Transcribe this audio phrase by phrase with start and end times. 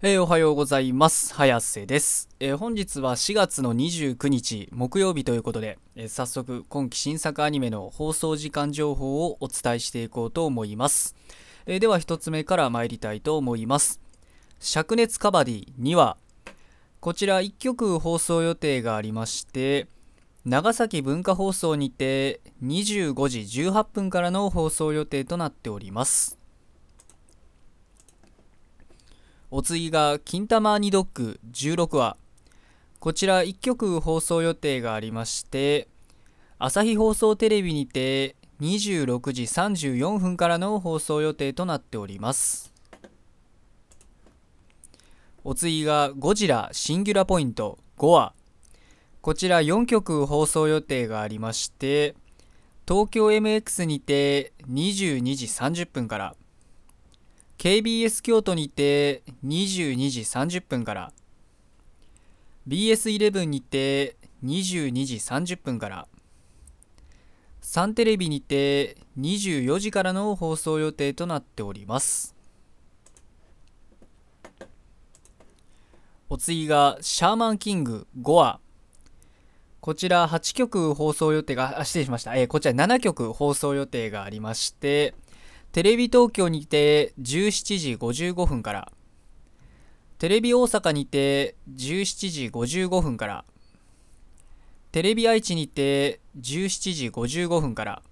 [0.00, 1.34] えーおはようございます。
[1.34, 11.16] 早瀬です、えー本日は4月の29日木曜日ということで、えー早速今期新作アニメの放送時間情報をお伝えしていこうと思います。
[11.66, 14.00] えでは一つ目から参りたいと思います。
[14.60, 16.16] 灼熱カバディ2話。
[17.00, 19.88] こちら1曲放送予定がありまして、
[20.44, 26.37] 長崎文化放送にて25時18分からの放送予定となっております。
[29.50, 32.18] お次が金玉アニドッグ16話。
[33.00, 35.88] こちら1曲放送予定がありまして
[36.58, 42.74] 朝日放送テレビにて26時34分からの放送予定となっております。
[45.44, 48.34] お次がゴジラシンギュラポイント5話。
[49.22, 52.14] こちら4曲放送予定がありまして
[52.86, 56.34] 東京 MX にて22時30分から
[57.58, 61.12] KBS 京都にて22時30分から
[62.68, 66.06] BS11 にて22時30分から
[67.60, 72.34] サンテレビにて24時からの放送予定となっております。
[76.30, 78.60] お次がシャーマンキング5話
[79.80, 85.14] こちら8曲放送予定があ失礼しました、えーこちら7曲放送予定がありまして
[85.78, 88.90] テレビ東京にて17時55分から
[90.18, 93.44] テレビ大阪にて17時55分から
[94.90, 98.02] テレビ愛知にて17時55分から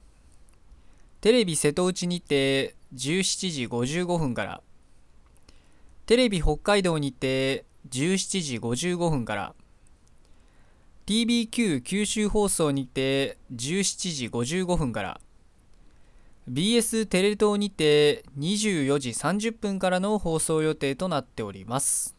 [1.20, 4.61] テレビ瀬戸内にて17時55分から
[6.06, 9.55] テレビ北海道にて17時55分から
[11.06, 15.20] TBQ 九州放送にて17時55分から
[16.48, 22.14] BS テレ東にて24時30分からの放送予定となっております。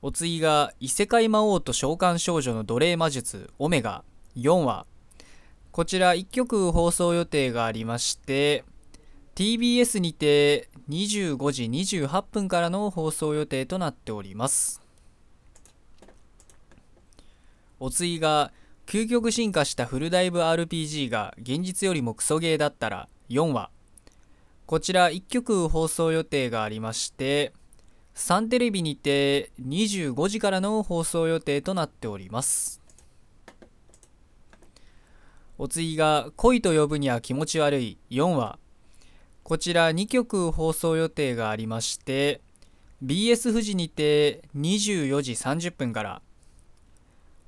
[0.00, 4.02] お次が異世界魔王と召喚少女の奴隷魔術オメガ。
[4.34, 4.86] 4話。
[5.72, 8.64] こちら1曲放送予定がありまして
[9.34, 14.80] TBS にて25時28分からの放送予定となっております。
[17.78, 18.52] お次が
[18.92, 23.70] 究極進化したフルダイブ RPG が現実よりもクソゲーだったら4話。
[24.66, 27.54] こちら1曲放送予定がありまして
[28.12, 32.82] サンテレビにて25時からの放送予定となっております。
[35.56, 38.58] お次が恋と呼ぶには気持ち悪い4話。
[39.42, 42.42] こちら2曲放送予定がありまして
[43.02, 46.20] BS 富士にて24時30分から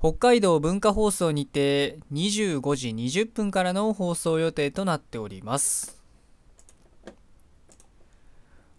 [0.07, 5.99] 北海道文化放送にて25時20分からの放送予定となっております。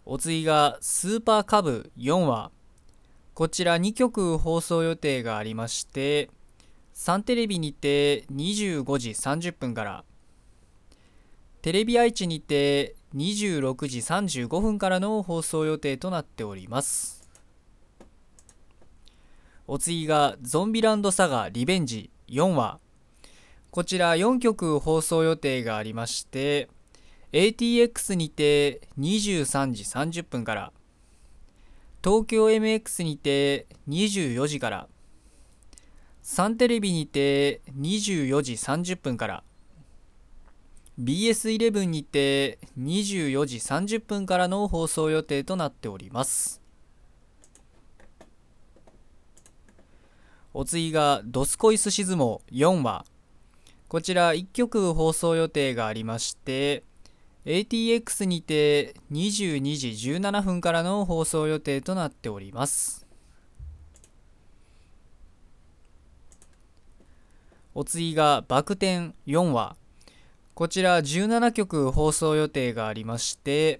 [0.05, 2.49] お次がスーパーカブ4話。
[3.33, 6.29] こちら2曲放送予定がありまして
[6.93, 10.05] サンテレビにて25時30分から
[11.61, 17.16] テレビ愛知にて26時35分からの放送予定となっております。
[19.69, 22.09] お次がゾンビランドサガリベンジ。
[22.29, 22.79] 4話。
[23.69, 26.69] こちら4曲放送予定がありまして
[27.33, 30.71] ATX にて23時30分から。
[32.01, 34.87] 東京 MX にて24時から。
[36.21, 39.43] サンテレビにて24時30分から。
[40.97, 46.66] BS11 にて24時30分からの放送予定となっております。
[50.59, 53.05] お次が「ドスコイスシズモ4話」
[53.87, 56.83] こちら1曲放送予定がありまして
[57.45, 63.05] ATX にて22時17分からの放送予定となっております。
[67.75, 69.77] お次が「バク転4話」
[70.55, 73.79] こちら17曲放送予定がありまして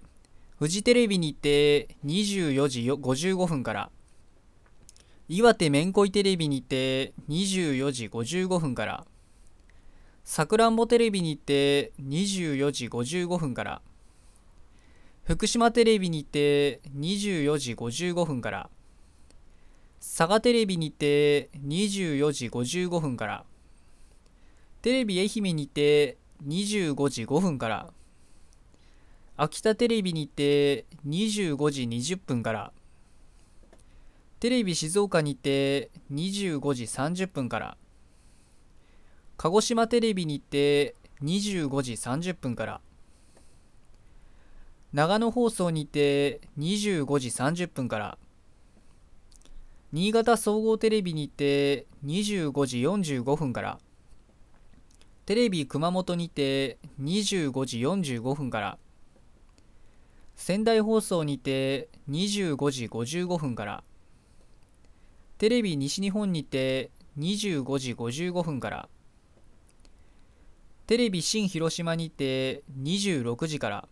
[0.59, 3.90] フジテレビにて24時55分から
[5.29, 9.06] 岩手めんこいテレビにて24時55分から
[10.24, 13.82] さくらんぼテレビにて24時55分から
[15.26, 18.70] 福島テレビにて24時55分から
[20.00, 23.44] 佐賀テレビにて24時55分から
[24.82, 26.16] テレビ愛媛にて
[26.47, 27.90] 25時5分から
[29.35, 32.72] 秋田テレビにて25時20分から
[34.39, 37.78] テレビ静岡にて25時30分から。
[39.35, 40.93] 鹿児島テレビにて
[41.23, 42.81] 25時30分から。
[44.93, 48.17] 長野放送にて25時30分から。
[49.91, 53.79] 新潟総合テレビにて25時45分から。
[55.25, 58.78] テレビ熊本にて25時45分から。
[60.35, 63.83] 仙台放送にて25時55分から。
[65.37, 66.89] テレビ西日本にて
[67.19, 68.89] 25時55分から。
[70.87, 73.87] テレビ新広島にて26時から。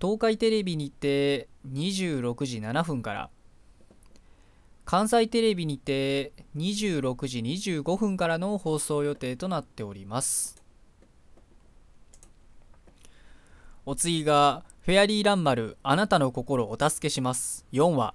[0.00, 3.30] 東海テレビにて26時7分から。
[4.84, 10.60] 関西テレビにて26時25分からの放送予定となっております。
[13.84, 17.64] お次がフェアリーランマルあなたの心お助けします。
[17.72, 18.14] 4話。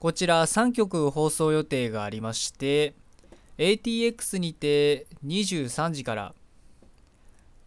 [0.00, 2.94] こちら3曲放送予定がありまして
[3.58, 6.34] ATX にて23時から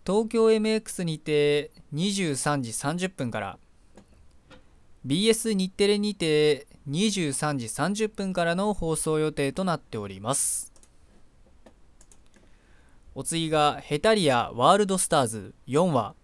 [0.03, 3.59] 東京 MX にて23時30分から
[5.05, 10.73] BS 日テレにて23時30分からの放送予定となっております。
[13.13, 16.15] お次がヘタリアワールドスターズ4話。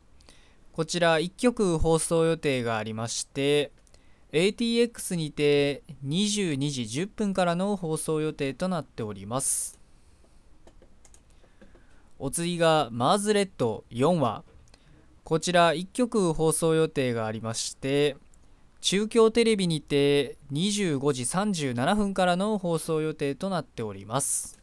[0.71, 3.73] こちら1曲放送予定がありまして
[4.31, 9.79] ATX にて22時10分からの放送予定となっております。
[12.19, 14.43] お次がマーズレッド4話。
[15.23, 18.17] こちら1曲放送予定がありまして
[18.81, 24.59] 中京テレビにて25時37分からの放送予定となっております。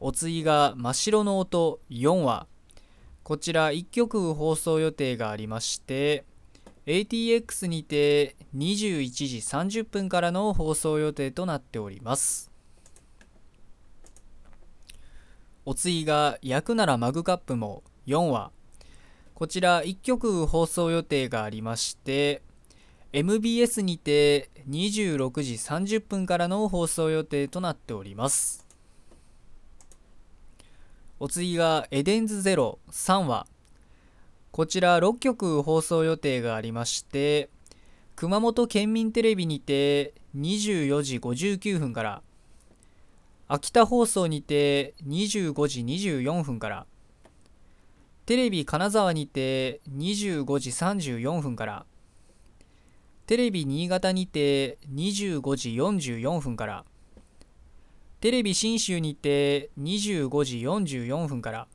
[0.00, 2.46] お次が真っ白の音4話。
[3.22, 6.24] こちら1曲放送予定がありまして
[6.86, 12.52] ATX にて21時30分からの放送予定となっております。
[15.64, 18.52] お次が「焼くならマグカップ」も4話
[19.34, 22.40] こちら1曲放送予定がありまして
[23.12, 28.64] MBS にて26時30分からの放送予定となっております。
[31.18, 33.48] お次がエデンズゼロ3話
[34.56, 37.50] こちら6曲放送予定がありまして
[38.14, 42.22] 熊本県民テレビにて24時59分から
[43.48, 46.86] 秋田放送にて25時24分から
[48.24, 51.84] テレビ金沢にて25時34分から
[53.26, 56.86] テレビ新潟にて25時44分から
[58.22, 61.68] テレビ信州にて25時44分から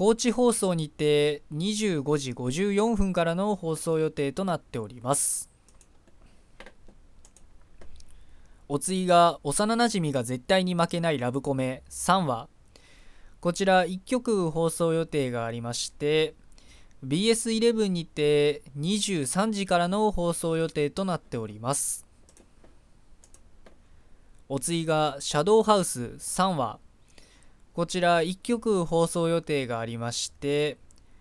[0.00, 5.50] 高知放送にて25時54分からの放送予定となっております。
[8.66, 11.82] お次が幼なじみが絶対に負けないラブコメ。
[11.90, 12.48] 3話。
[13.42, 16.34] こちら1曲放送予定がありまして
[17.06, 22.06] BS11 にて23時からの放送予定となっております。
[24.48, 26.14] お次がシャドウハウス。
[26.16, 26.78] 3話。
[27.72, 30.78] こちら1曲放送予定がありまして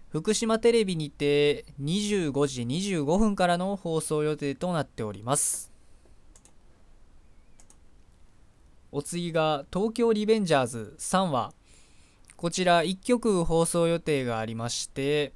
[0.10, 5.72] 福島テレビにて25時25分からの放送予定となっております。
[8.92, 11.54] お次が東京リベンジャーズ3話
[12.36, 15.32] こちら1曲放送予定がありまして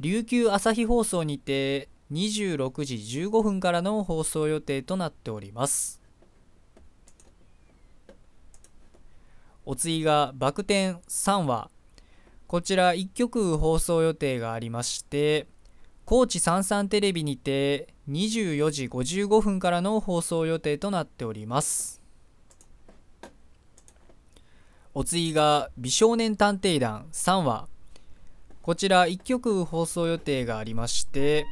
[0.00, 5.97] 琉球朝日放送にて26時15分からの放送予定となっております。
[9.70, 11.68] お次がバク転3話。
[12.46, 15.46] こちら1曲放送予定がありまして
[16.06, 22.00] 高知さんさんテレビにて24時55分からの放送予定となっております。
[24.94, 27.68] お次が美少年探偵団3話。
[28.62, 31.44] こちら1曲放送予定がありまして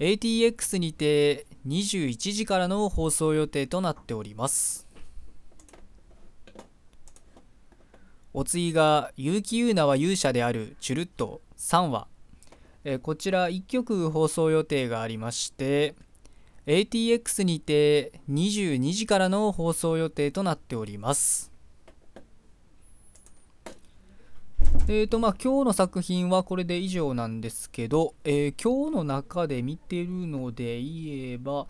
[0.00, 4.85] ATX にて21時からの放送予定となっております。
[8.38, 12.06] お次が結城優奈は勇者であるチュルッと3話
[12.84, 15.94] えこちら1曲放送予定がありまして
[16.66, 21.50] ATX にて22時からの放送予定となっております。
[24.88, 31.66] えーとまあ、今日の作品はこれで以上なんですけど、えー、今日の中で見てるので言えば、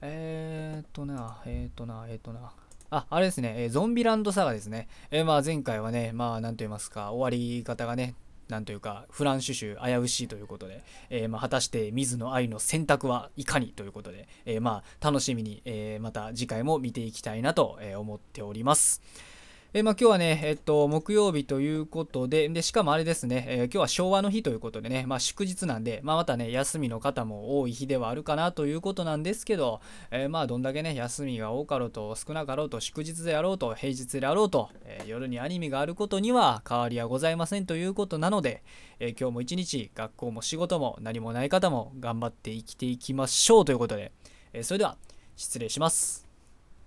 [0.00, 2.52] えーとな、えーとな、えーとな、
[2.90, 4.88] あ、あれですね、えー、ゾンビランドサガですね。
[5.10, 8.14] えー、まあ前回はね、まあなんと言いますか、終わり方がね、
[8.48, 19.02] なんというか、フランシュ州危うしいということで、えー、まあ、果たして水野愛の選択はいかにということで、えまあ楽しみに、えまた次回も見ていきたいなと思っております。
[19.76, 29.80] えまあ、今日はね、えっと、木曜日ということで、でしかもあれですね、えー、今日は昭和の日ということでね、まあ、祝日なんで、まあ、またね、休みの方も多い日ではあるかなということなんですけど、
[30.12, 38.62] えー、まあ、どんだけね、休みが多かろうと、少なかろうと、祝日であろうと、平日であろうと、え、夜にアニメがあることには変わりはございませんということなので、
[39.00, 44.12] え今日も一日、学校も仕事も何もない方も頑張って生きていきましょうということで、
[44.52, 44.96] えそれでは、
[45.34, 46.23] 失礼します。